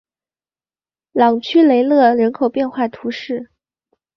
[1.11, 3.51] 朗屈雷勒人口变化图示